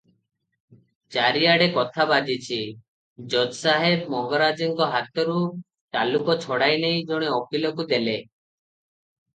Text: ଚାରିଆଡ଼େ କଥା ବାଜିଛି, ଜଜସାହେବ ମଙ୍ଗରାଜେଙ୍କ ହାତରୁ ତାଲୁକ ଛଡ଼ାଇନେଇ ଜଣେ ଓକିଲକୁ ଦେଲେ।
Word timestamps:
ଚାରିଆଡ଼େ 1.15 1.67
କଥା 1.75 2.07
ବାଜିଛି, 2.13 2.57
ଜଜସାହେବ 3.35 4.09
ମଙ୍ଗରାଜେଙ୍କ 4.15 4.91
ହାତରୁ 4.97 5.39
ତାଲୁକ 5.99 6.39
ଛଡ଼ାଇନେଇ 6.49 7.07
ଜଣେ 7.13 7.33
ଓକିଲକୁ 7.41 7.89
ଦେଲେ। 7.95 8.21